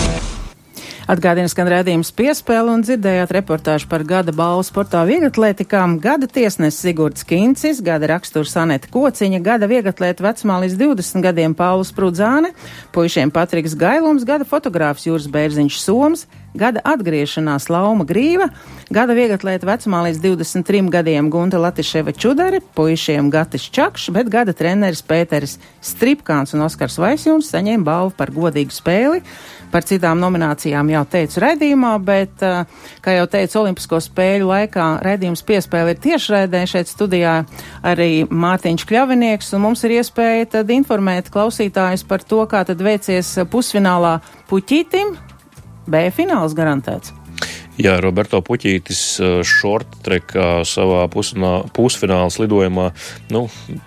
[1.06, 7.22] Atgādina skan redzījums piespēle un dzirdējāt reportāžu par gada balvu sportā vieglatlētikām, gada tiesnesis Sigurds
[7.30, 12.56] Kincis, gada raksturs Aneta Kociņa, gada vieglatlēta vecumā līdz 20 gadiem Paulus Prudzāne,
[12.96, 18.48] puišiem Patriks Gailums, gada fotogrāfs Jūras Bērziņš Soms, gada atgriešanās Lauma Grīva,
[18.94, 25.04] gada vieglatlēta vecumā līdz 23 gadiem Gunta Latiševa Čudari, puišiem Gatis Čakš, bet gada treneris
[25.06, 29.22] Pēteris Stripkāns un Oskars Vaisjūns saņēma balvu par godīgu spēli.
[29.74, 32.63] Par citām nominācijām jau teicu raidījumā, bet, eh,
[33.04, 37.46] kā jau teicu, Olimpisko spēļu laikā raidījums piespēle ir tiešraidē šeit studijā
[37.84, 43.36] arī Mārtiņš Kļavinieks, un mums ir iespēja tad informēt klausītājus par to, kā tad veicies
[43.52, 45.35] pusfinālā puķītim.
[45.86, 47.13] B fināls garantēts.
[47.76, 49.00] Jā, Roberto Puķītis
[49.44, 52.86] šortrekā eh, savā pusfināls lidojumā
[53.36, 53.42] nu,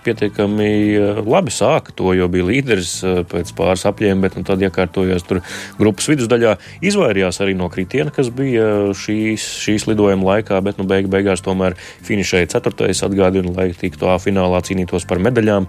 [0.04, 4.60] pietiekami eh, labi sāka to, jo bija līderis eh, pēc pāris apļiem, bet nu, tad
[4.66, 5.40] iekārtojās tur
[5.78, 6.58] grupas vidusdaļā.
[6.84, 11.78] Izvairījās arī no kritiena, kas bija šīs, šīs lidojuma laikā, bet nu, beig, beigās tomēr
[11.80, 15.64] finišēja ceturtais atgādina, lai tiktu A finālā cīnītos par medaļām,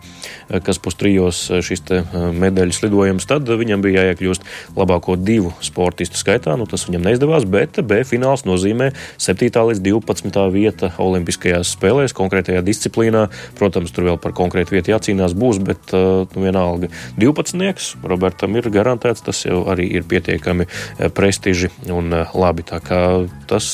[0.65, 1.87] kas pustrijos šis
[2.35, 3.31] medaļas lidojums.
[3.31, 8.45] Tad viņam bija jāiekļūst labāko divu sportistu skaitā, nu tas viņam neizdevās, bet B fināls
[8.47, 8.91] nozīmē
[9.21, 9.49] 7.
[9.71, 10.43] līdz 12.
[10.53, 13.27] vieta Olimpiskajās spēlēs, konkrētajā disciplīnā.
[13.59, 18.03] Protams, tur vēl par konkrētu vietu jācīnās būs, bet uh, nu, vienalga 12.
[18.09, 22.65] Robertam ir garantēts, tas jau arī ir pietiekami uh, prestiži un uh, labi.
[22.69, 23.01] Tā kā
[23.49, 23.69] tas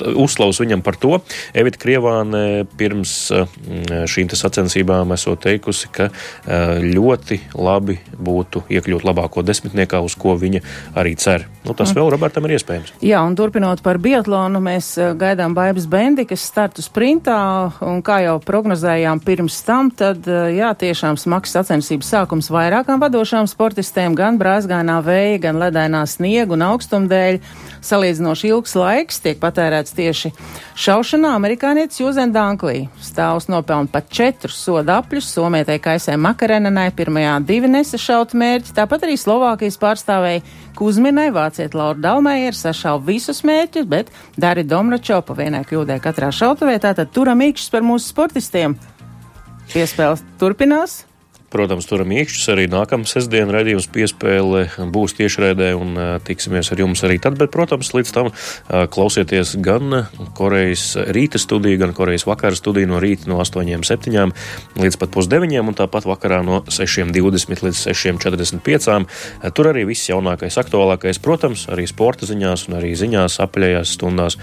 [0.00, 1.18] uzslavs viņam par to.
[1.56, 3.12] Evita Krievāne pirms
[4.10, 6.08] šīm sacensībām esot teikusi, ka
[6.80, 10.62] ļoti labi būtu iekļūt labāko desmitniekā, uz ko viņa
[11.00, 11.46] arī cer.
[11.64, 11.98] Nu, tas mm.
[11.98, 12.94] vēl Robertam ir iespējams.
[13.04, 18.24] Jā, un turpinot runājot par biatlonu, mēs eh, gaidām Baibas Bendikas startu sprintā, un kā
[18.24, 24.38] jau prognozējām pirms tam, tad, eh, jā, tiešām smags sacensības sākums vairākām vadošām sportistēm, gan
[24.38, 27.38] brāzgainā vēja, gan ledainā sniega un augstumdēļ.
[27.80, 30.32] Salīdzinoši ilgs laiks tiek patērēts tieši
[30.74, 31.30] šaušanā.
[31.38, 38.34] Amerikānietis Jūzen Danklī stāvs nopelna pat četrus soda apļus, somietē Kaisē Makarenenai pirmajā divi nesašaut
[38.34, 40.42] mērķi, tāpat arī Slovākijas pārstāvēja
[40.76, 46.30] Kuzminai, vāciet Laura Dalmēja ir sašauv visus mērķus, bet Dari Domračo pa vienai kļūdē katrā
[46.32, 48.78] šautavē, tātad turam īkšķis par mūsu sportistiem.
[49.70, 51.09] Piespēles turpinās.
[51.50, 52.64] Protams, turam iekšķus arī.
[52.70, 58.12] Nākamā sestdiena raidījums piespēle būs tiešraidē un tiksimies ar jums arī tad, bet, protams, līdz
[58.14, 58.30] tam
[58.94, 60.04] klausieties gan
[60.38, 64.30] Korejas rīta studiju, gan Korejas vakara studiju no rīta no 8.7
[64.78, 69.50] līdz pat pusdeviņiem un tāpat vakarā no 6.20 līdz 6.45.
[69.50, 74.38] Tur arī viss jaunākais, aktuālākais, protams, arī sporta ziņās un arī ziņās apaļajās stundās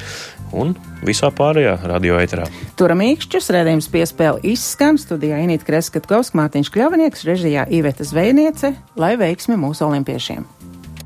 [0.56, 2.48] un visā pārējā radio eterā.
[2.80, 9.60] Turam īkšķus, redzējums piespēle izskan studijā Inīt Kreskatkovs, Mārtiņš Kļavnieks, režijā Iveta Zvejniece, lai veiksmi
[9.60, 10.57] mūsu olimpiešiem!